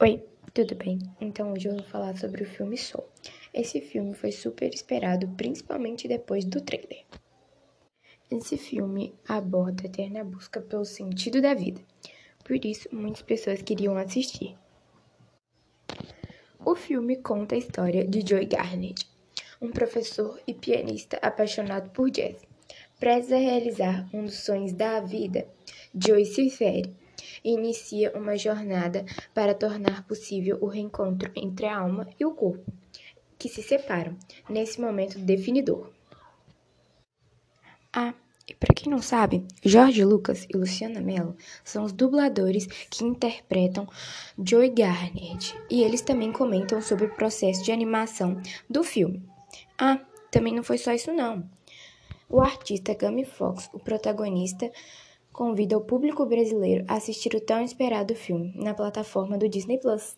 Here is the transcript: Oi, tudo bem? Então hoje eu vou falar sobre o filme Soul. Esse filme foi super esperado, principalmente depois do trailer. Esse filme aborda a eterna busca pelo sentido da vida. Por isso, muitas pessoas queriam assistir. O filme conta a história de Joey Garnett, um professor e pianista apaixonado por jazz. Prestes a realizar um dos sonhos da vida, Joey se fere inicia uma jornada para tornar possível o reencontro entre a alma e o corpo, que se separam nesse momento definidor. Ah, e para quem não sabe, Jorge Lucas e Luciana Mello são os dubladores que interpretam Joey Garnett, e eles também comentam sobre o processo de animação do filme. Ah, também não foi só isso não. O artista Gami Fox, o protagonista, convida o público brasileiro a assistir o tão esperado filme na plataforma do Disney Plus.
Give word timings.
Oi, 0.00 0.24
tudo 0.54 0.76
bem? 0.76 1.00
Então 1.20 1.52
hoje 1.52 1.66
eu 1.66 1.74
vou 1.74 1.82
falar 1.82 2.16
sobre 2.16 2.44
o 2.44 2.46
filme 2.46 2.78
Soul. 2.78 3.04
Esse 3.52 3.80
filme 3.80 4.14
foi 4.14 4.30
super 4.30 4.72
esperado, 4.72 5.26
principalmente 5.30 6.06
depois 6.06 6.44
do 6.44 6.60
trailer. 6.60 7.04
Esse 8.30 8.56
filme 8.56 9.12
aborda 9.26 9.82
a 9.82 9.86
eterna 9.86 10.22
busca 10.22 10.60
pelo 10.60 10.84
sentido 10.84 11.42
da 11.42 11.52
vida. 11.52 11.80
Por 12.44 12.64
isso, 12.64 12.88
muitas 12.92 13.22
pessoas 13.22 13.60
queriam 13.60 13.98
assistir. 13.98 14.56
O 16.64 16.76
filme 16.76 17.16
conta 17.16 17.56
a 17.56 17.58
história 17.58 18.06
de 18.06 18.24
Joey 18.24 18.46
Garnett, 18.46 19.04
um 19.60 19.72
professor 19.72 20.40
e 20.46 20.54
pianista 20.54 21.18
apaixonado 21.20 21.90
por 21.90 22.08
jazz. 22.08 22.40
Prestes 23.00 23.32
a 23.32 23.36
realizar 23.36 24.08
um 24.14 24.24
dos 24.26 24.44
sonhos 24.44 24.72
da 24.72 25.00
vida, 25.00 25.48
Joey 25.92 26.24
se 26.24 26.48
fere 26.50 26.94
inicia 27.44 28.12
uma 28.16 28.36
jornada 28.36 29.04
para 29.34 29.54
tornar 29.54 30.06
possível 30.06 30.58
o 30.60 30.66
reencontro 30.66 31.30
entre 31.34 31.66
a 31.66 31.78
alma 31.78 32.08
e 32.18 32.24
o 32.24 32.32
corpo, 32.32 32.72
que 33.38 33.48
se 33.48 33.62
separam 33.62 34.16
nesse 34.48 34.80
momento 34.80 35.18
definidor. 35.18 35.90
Ah, 37.92 38.14
e 38.48 38.54
para 38.54 38.74
quem 38.74 38.90
não 38.90 39.02
sabe, 39.02 39.44
Jorge 39.62 40.02
Lucas 40.04 40.46
e 40.48 40.56
Luciana 40.56 41.02
Mello 41.02 41.36
são 41.62 41.84
os 41.84 41.92
dubladores 41.92 42.66
que 42.88 43.04
interpretam 43.04 43.86
Joey 44.42 44.70
Garnett, 44.70 45.54
e 45.70 45.82
eles 45.82 46.00
também 46.00 46.32
comentam 46.32 46.80
sobre 46.80 47.04
o 47.04 47.14
processo 47.14 47.62
de 47.62 47.72
animação 47.72 48.40
do 48.68 48.82
filme. 48.82 49.22
Ah, 49.76 50.00
também 50.30 50.54
não 50.54 50.62
foi 50.62 50.78
só 50.78 50.92
isso 50.92 51.12
não. 51.12 51.48
O 52.26 52.40
artista 52.40 52.94
Gami 52.94 53.24
Fox, 53.24 53.68
o 53.72 53.78
protagonista, 53.78 54.70
convida 55.38 55.78
o 55.78 55.80
público 55.80 56.26
brasileiro 56.26 56.84
a 56.88 56.94
assistir 56.94 57.32
o 57.32 57.40
tão 57.40 57.62
esperado 57.62 58.12
filme 58.12 58.52
na 58.56 58.74
plataforma 58.74 59.38
do 59.38 59.48
Disney 59.48 59.78
Plus. 59.78 60.16